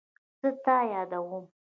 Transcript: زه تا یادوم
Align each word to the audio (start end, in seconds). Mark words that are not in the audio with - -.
زه 0.39 0.49
تا 0.63 0.77
یادوم 0.91 1.45